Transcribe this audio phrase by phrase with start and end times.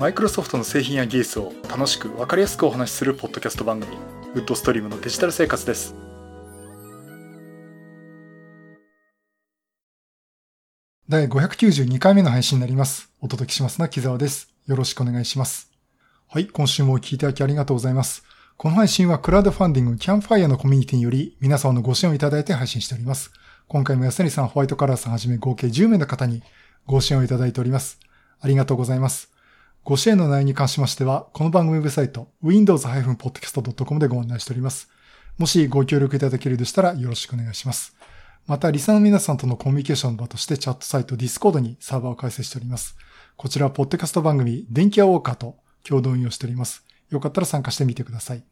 [0.00, 3.98] マイクロソフトの製品や技術を楽しく分かりやすくお話しするポッドキャスト番組
[4.32, 5.94] ウッドストリームのデジタル生活です
[11.06, 13.10] 第592回目の配信になります。
[13.20, 14.54] お届けしますのは木沢です。
[14.66, 15.70] よろしくお願いします。
[16.28, 18.24] はい、今週もお聞きいただきありがとうございます。
[18.56, 23.32] この配信はクラウドファンディングキャンファイアのコミュニティにより皆様のご支援をいただいて配信しております。
[23.68, 26.42] 今回も安成さん、ホワイトカラーさんはじめ合計10名の方に
[26.86, 27.98] ご支援をいただいております。
[28.40, 29.30] ありがとうございます。
[29.82, 34.90] ご支援の内容に関しましては、この番組ウェブサイト、windows-podcast.com でご案内しております。
[35.38, 37.96] もしご協力いただけるでしたらよろしくお願いします。
[38.46, 42.94] また、リサの皆さんとのコミュニケーションの場としてチャットサイト Discord にサーバーを開設しております。
[43.36, 46.84] こちらはポッドキャスト番組、電気屋ウォーカーと共同運用しております。
[47.08, 48.44] よかったら参加してみてください。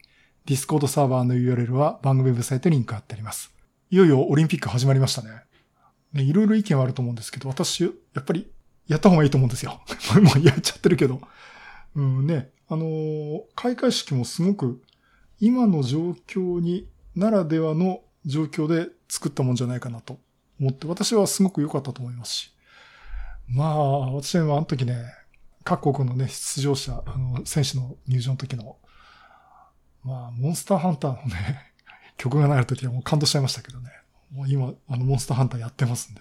[0.47, 3.53] Discord サーバーの URL は番組ウェブサイトにリンク貼ってあります。
[3.91, 5.43] いよいよオリンピック始まりましたね。
[6.15, 7.91] ね、いろいろ意見はあると思うんですけど、私、や
[8.23, 8.51] っぱり
[8.89, 9.81] やった方がいいと思うんですよ。
[10.21, 11.21] もうやっちゃってるけど。
[11.95, 14.83] うんね、あのー開会式もすごく
[15.41, 20.19] 今の状況にならではの状況で作ったもんじゃないかなと
[20.61, 22.55] 思って、私はすごく良かったと思いますし。
[23.49, 25.07] まあ、私はあの時ね、
[25.65, 28.77] 各国のね、出場者、あの、選手の入場の時の、
[30.05, 31.73] まあ、モンスターハンターのね、
[32.17, 33.91] 曲が流れる時はもう感動しちゃいましたけどね。
[34.31, 36.21] もう今、あの、モンスターハンターやってますんで。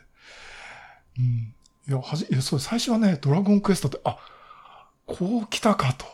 [1.20, 1.56] うん。
[1.88, 4.18] いや、はじ、いや、そう、最初はね、ドラゴンクエストって、あ、
[5.06, 6.06] こう来たかと。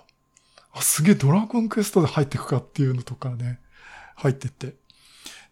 [0.72, 3.60] あ、すげえドラゴンクエストで入っていくかっていうのとかね、
[4.16, 4.76] 入ってって。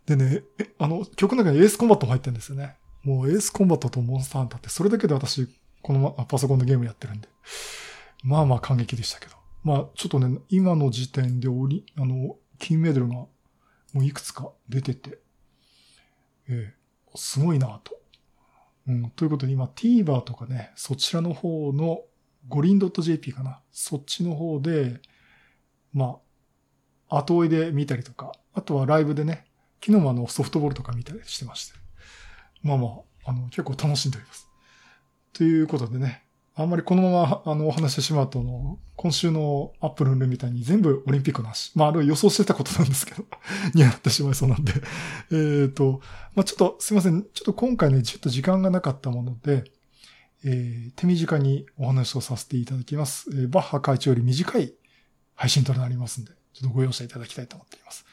[0.06, 2.76] でね、えあの、曲の中にエースコンバットも入ってるんですよね。
[3.04, 5.48] もうエースコンバットとモンスターハンターって、それだけで私、
[5.82, 7.28] このまパソコンのゲームやってるんで。
[8.24, 9.36] まあまあ感激でしたけど。
[9.64, 13.30] まあ、ちょっとね、今の時点でオリ、あの、金メダルがも
[13.96, 15.20] ういくつか出てて、
[16.50, 16.82] ええ
[17.16, 18.01] すごいなと。
[18.88, 22.02] うん、ということで今 TVer とかね、そちらの方の
[22.48, 23.62] 五輪 .jp かな。
[23.72, 25.00] そっちの方で、
[25.94, 26.18] ま
[27.10, 29.46] あ、後追いで見たりとか、あとはライブでね、
[29.84, 31.80] 昨日もあのソフトボールとか見たりしてまして。
[32.64, 32.88] まあま
[33.26, 34.48] あ、あの、結構楽しんでおります。
[35.34, 41.72] ということでね、あんまりこのままあのお話ししてしまうと、の今週のアップルのみたいに全部オリンピックの話。
[41.76, 43.26] まあ、あれは予想してたことなんですけど、
[43.74, 44.74] になってしまいそうなんで。
[45.32, 46.02] えっと、
[46.36, 47.24] まあちょっとすいません。
[47.34, 49.72] ちょっと今回ね、ちょっと時間がなかったもので、
[50.44, 53.30] えー手短にお話をさせていただきます。
[53.32, 54.74] えーバッハ会長より短い
[55.36, 58.06] 配信となりますんで、ちょっとご容赦いただきたいと思っています。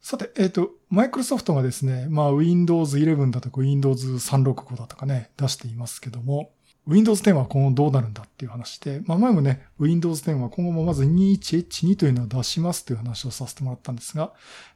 [0.00, 6.52] さて、えっ、と、マイクロソフトがですね、まあ Windows 11だとか Windows 365だとかね、出していますけども、
[6.86, 14.32] Windows 10は今後どうなるんだっていう話で、まあ前もね、Windows 10は今後もまず 21H2 というのを出しますという話をさせてもらったんですが、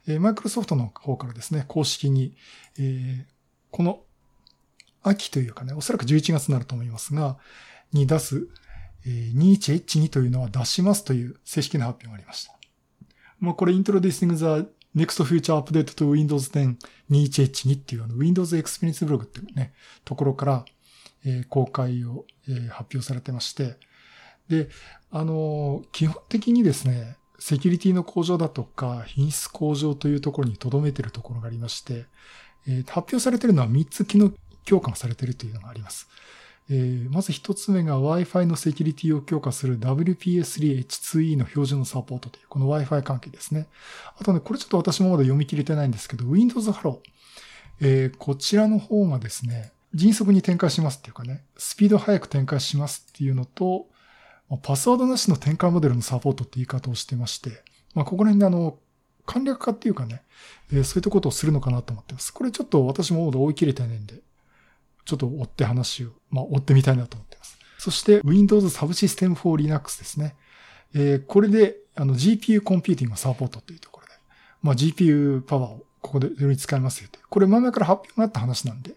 [0.07, 2.35] えー、マイクロソフトの方からですね、公式に、
[2.77, 3.35] えー
[3.71, 4.03] この
[5.03, 7.37] 秋というかね、おそらく11月になると思いますが、
[7.91, 8.47] に出す、
[9.05, 12.55] えー 21H2 というのは出しますという正式な発表がありました。
[13.41, 16.77] もうこれ Introducing the Next Future Update to Windows 10
[17.11, 19.73] 21H2 っていうあの Windows Experience Blog っていうね、
[20.05, 20.65] ところから、
[21.25, 23.77] えー公開を、えー発表されてまして、
[24.49, 24.69] で、
[25.11, 32.05] あのー基本的にですね、セキュリティの向上だとか、品質向上というところに留めてるところがありまして、
[32.67, 34.31] えー発表されてるのは3つ機能
[34.65, 36.07] 強化されてるというのがあります。
[36.69, 43.67] えーまず1つ目が Wi-Fi のセキュリティを強化する WPS3H2E の標準のサポートという、この Wi-Fi 関係ですね。
[44.19, 46.99] あとね、これちょっと私もまだ読み切れてないんですけど、Windows Hello。
[47.81, 53.87] えーこちらの方がですね、迅速に展開しますっていうかね、スピード速く展開しますっていうのと、
[54.61, 57.63] パスワードなしの展開モデルのサポートって言い方をしてまして、
[57.95, 58.77] まあ、ここら辺であの、
[59.25, 60.21] 簡略化っていうかね、
[60.71, 62.31] えーそういったことをするのかなと思ってます。
[62.33, 64.21] これちょっと私もまだ追い切れてないんで、
[65.05, 67.57] ちょっと追って話を、まあ、追ってみたいなと思ってます。
[67.79, 70.35] そして Windows Subsystem for Linux ですね。
[70.93, 74.13] えーこれであの GPU コンピューティングをサポートというところで、
[74.61, 77.23] まあ、GPU パワーをここでより使えますよという。
[77.29, 78.91] これ前々から発表があった話なんで、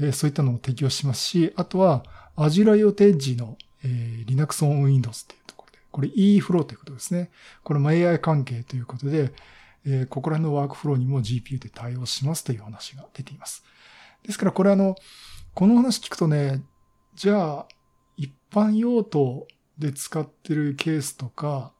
[0.00, 2.04] えそういったのも適用しますし、あとは
[2.36, 7.30] Azure IoT Edge の、え Linux on Windows というところで、これ eFlow ということですね。
[7.62, 9.32] これも AI 関係ということで、
[9.84, 13.64] えここら辺のワークフローにも GPU で対応しますという話が出ています。
[14.22, 14.96] ですからこれあの、
[15.54, 16.62] この話聞くとね、
[17.14, 17.66] じゃあ、
[18.16, 19.46] 一般用途
[19.78, 21.72] で使ってるケースとか、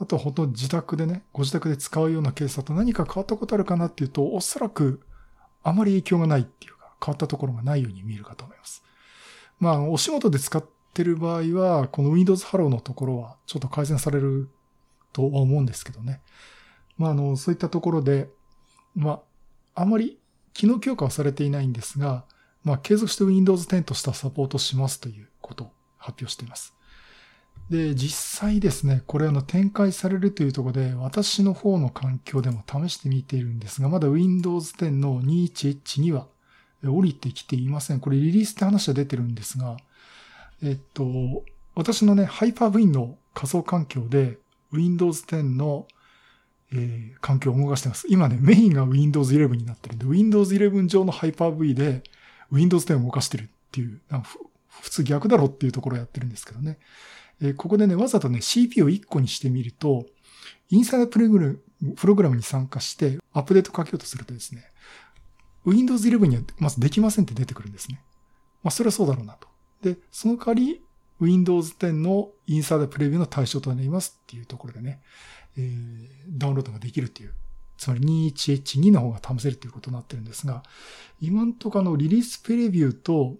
[0.00, 5.00] あと本当自宅でね、ご自宅で使うようなケースだと何か変わったことあるかなっていうと、おそらく
[5.62, 6.74] あまり影響がないっていう、
[7.04, 8.82] 変わったところがないように見えるかと思います。
[9.60, 10.64] まあ、お仕事で使っ
[10.94, 14.48] てる場合は、この Windows Hello のところはちょっと改善される
[15.12, 16.20] とは思うんですけどね。
[16.96, 18.28] まあ、あの、そういったところで、
[18.94, 19.22] ま
[19.74, 20.18] あ、あまり
[20.52, 22.24] 機能強化はされていないんですが、
[22.64, 26.74] まあ、継続して Windows 10としたサポートしますということを発表しています。
[27.70, 36.26] で、実際ですね、これあの展開されるというところで、私の方の環境でも試してみているんですが、まだ Windows 10の 21H には
[36.84, 38.00] 降りてきていません。
[38.00, 39.76] これリリースって話は出てるんですが、
[40.62, 41.44] えっと、
[41.74, 44.38] 私のね、Hyper-V の仮想環境で
[44.72, 45.86] Windows 10の、
[46.72, 48.06] えー、環境を動かしてます。
[48.08, 52.02] 今ね、メインが Windows 11になってるんで、Windows 11上の Hyper-V で
[52.50, 54.00] Windows 10を動かしてるっていう、
[54.68, 56.78] 普通逆だろっていうところをやってるんですけどね。
[57.40, 60.06] えー、ここでね、わざとね、CPU を1個にしてみると、
[60.70, 61.60] インサイドプログラム
[61.96, 64.64] プログラムに参加してアップデートかけようとするとですね、
[65.68, 68.00] Windows 11にはまずできませんって出てくるんですね。
[68.62, 69.48] まあ、それはそうだろうなと。
[69.82, 70.80] で、その代わり、
[71.20, 75.00] Windows 10のインサイドプレビューの対象となりますっていうところでね、
[75.56, 77.32] えー、ダウンロードができるっていう、
[77.76, 80.62] つまり 21H2 の方が試せるっていうことになってるんですが、
[81.20, 83.36] 今んとこのリリースプレビューと、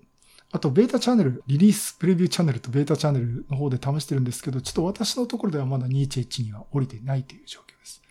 [0.51, 8.03] あとベータチャンネル、リリースプレビューチャンネルとベータチャンネルの方で試してるんですけど、ちょっと私のところではまだ 21H には降りてないという状況です。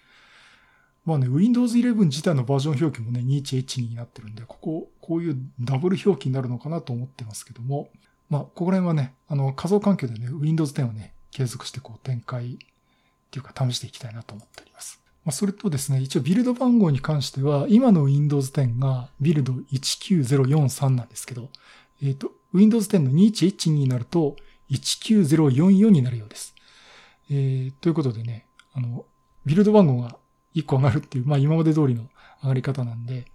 [1.08, 7.88] まあね、Windows 11自体のバージョン表記もね、21H になってるんで、ここ、こういうダブル表記になるのかなと思ってますけども、
[8.30, 12.58] まあ、ここら辺はね、あの、仮想環境でね、Windows 10をね、継続してこう展開っ
[13.32, 15.00] ていうか試していきたいなと思っております。
[15.24, 21.48] まあ、それとですね、一応ビルド番号に関しては、今の Windows 10がビルド19043なんですけど、
[22.02, 24.36] えっ、ー、と、Windows 10の 21H になると
[24.72, 26.54] 19044になるようです。
[27.30, 29.06] えー、ということでね、あの、
[29.46, 30.18] ビルド番号が
[30.58, 32.04] 1個上がるっていう、まあ今まで通りの
[32.42, 33.26] 上がり方なんで、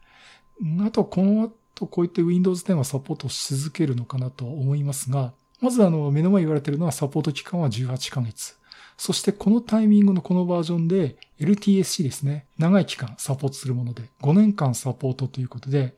[0.86, 8.56] あとこの後こういって Windows 10はサポートし続けるのかなと思いますが、まずあの目の前言われてるのはサポート期間は18ヶ月。
[8.96, 12.46] そしてこのタイミングのこのバージョンで LTSC ですね。
[12.58, 15.94] 長い期間サポートするもので5年間サポートということで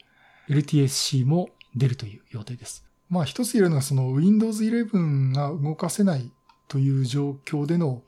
[0.48, 2.86] LTSC も出るという予定です。
[3.10, 6.30] まあ一つ言えるのはその Windows 11が動かせない
[6.68, 8.02] という状況での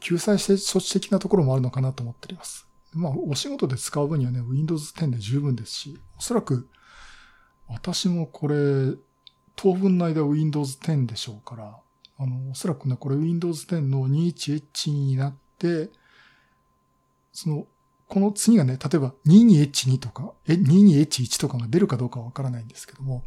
[0.00, 2.66] 救済措置的なところもあるのかなと思っております。
[2.92, 6.68] まあお仕事で使う分にはね Windows 10で十分ですし、おそらく
[7.68, 8.94] 私もこれ
[9.56, 11.76] 当分の間 Windows 10でしょうから、
[12.18, 15.90] あの、おそらくね、これ Windows 10の 21H になって、
[17.32, 17.66] その、
[18.08, 23.24] この次がね、例えば 22H2 とか、え、22H1 とかが出るかどうかわからないんですけども、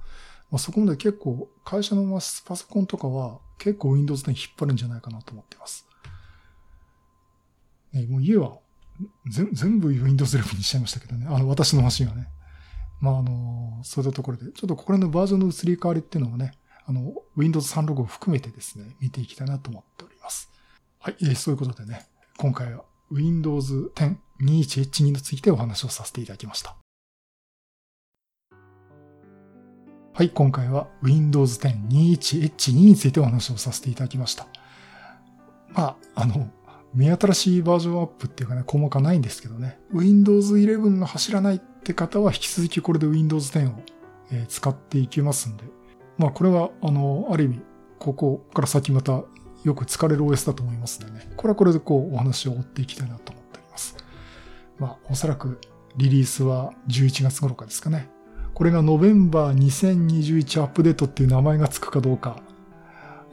[0.51, 5.88] まあ、そこまで結構、会社のパソコンとかは結構 Windows 10引っ張るんじゃないかなと思っています。
[8.01, 8.59] ね、もう家は
[9.53, 11.25] 全部 Windows 11にしちゃいましたけどね。
[11.29, 12.27] あの、私のマシンはね。
[12.99, 16.51] まあ、あの、そういったところで、ちょっとこれのバージョンの移り変わりっていうのをね、
[16.85, 20.51] あの、Windows 365を含めてですね、見ていきたいなと思っております。
[20.99, 22.07] はい、えー、そういうことでね、
[22.37, 26.75] 今回は Windows 10 21H2 についてお話をさせていただきました。
[30.13, 34.47] はい、今回は Windows 10 21H2 についてお話をさせていただきました。
[35.69, 36.51] まあ、あの、
[36.94, 39.80] 目新しいバージョンアップっていうかね、項目はないんですけどね。
[39.94, 43.83] Windows 11が走らないって方は引き続きこれで Windows 10を
[44.47, 45.63] 使っていきますんで。
[46.18, 47.62] まあこれは、あの、ある意味、
[48.00, 49.24] ここから先また
[49.63, 51.31] よく使われる OS だと思いますのでね。
[51.36, 53.95] これはこれでこうお話を追っていきたいなと思っております。
[54.77, 55.59] まあおそらく
[55.97, 58.09] リリースは11月頃かですかね。
[58.53, 62.42] これが November 2021アップデートっていう名前がつくかどうか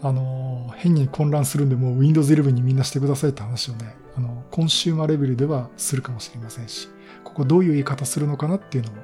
[0.06, 6.88] あの、変に混乱するんで、もう Windows 11にみんなしてくださいって話をね、あの、コンシューマーレベルではするかもしれませんし、
[7.24, 8.98] ここどういう言い方するのかなっていうのも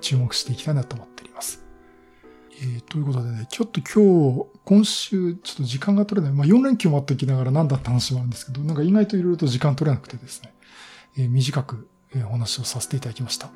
[0.00, 1.62] 注目していきたいなと思っております。
[2.62, 6.36] えー、ということでね、ちょっと今日、今週、ちょっと時間が取れない。
[6.36, 10.54] まあ、4連休もあっておきながら何だった話もあるんですけど、なんか意外といろいろと時間取れなくてですね、
[11.18, 13.50] えー、短く、えお話をさせていただきました。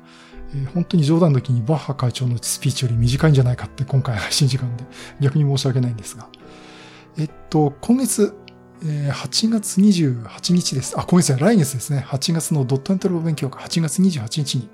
[0.53, 4.83] えー、本当に冗談の時にバッハ会長のスピーチより短いんじゃないかって今回配信時間で
[5.19, 6.27] 逆に申し訳ないんですが、
[7.51, 8.33] と、今月、
[8.83, 10.97] えー、8月28日です。
[10.97, 12.03] あ、今月は来月ですね。
[12.07, 14.69] 8月のドットネットラボ勉強会、8月28日に、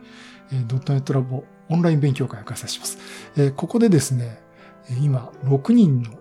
[0.54, 3.00] えー、ドットネットラボオンライン勉強会を開催します。
[3.36, 4.40] えー、ここでですね、
[5.02, 6.12] 今、6人の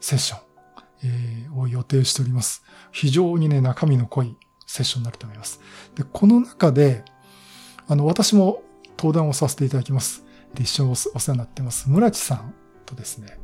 [0.00, 0.40] セッション、
[1.04, 2.64] えー、を予定しております。
[2.90, 4.36] 非常にね、中身の濃い
[4.66, 5.60] セッションになると思います。
[5.94, 7.04] で、この中で、
[7.86, 8.62] あの、私も
[8.96, 10.24] 登壇をさせていただきます。
[10.54, 11.90] で、一緒にお世話になってます。
[11.90, 12.54] 村地さん
[12.90, 13.38] とですね、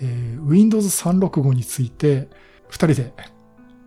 [0.00, 2.28] えー、Windows 365について、
[2.68, 3.12] 二人で、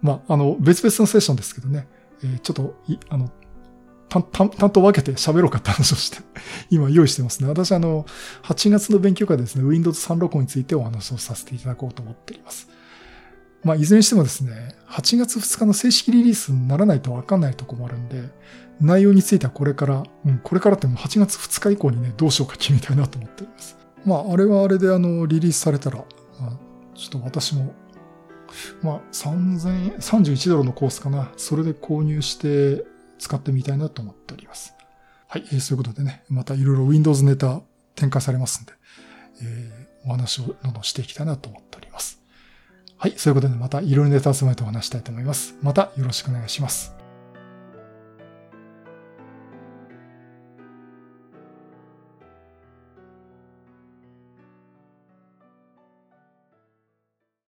[0.01, 1.87] まあ、あの、別々のセッションですけどね、
[2.23, 2.75] えー、ちょっと、
[3.09, 3.31] あの、
[4.09, 6.19] 担当分けて喋ろうかって話をして
[6.71, 7.49] 今用意してますね。
[7.49, 8.05] 私あの、
[8.43, 12.69] 8月の勉強会でですね、Windows 365についてお話をさせていただこうと思っています。
[13.63, 18.29] まあ、いずれにしてもですね、8月2日の正式リリースにならないとわかんないとこもあるんで、
[18.79, 23.76] 内容についてはこれから、うん、これからっても8月2日以降にね、どうしようか決めたいなと思っております。
[24.07, 26.03] まあ、あれはあれであの、リリースされたら、
[26.95, 27.73] ちょっと私も
[28.81, 31.31] まあ、3000円、31ドルのコースかな。
[31.37, 32.85] それで購入して
[33.19, 34.73] 使ってみたいなと思っております。
[35.27, 37.61] はい、えーそういうことでね、またいろいろ Windows ネタ
[37.95, 38.73] 展開されますんで、
[39.43, 42.21] えーお話をどんどんしていきたいなと思っております。
[42.97, 45.55] はい、そういうことでまたいろいろネタ集めてお話したいと思います。
[45.61, 46.96] またよろしくお願いします。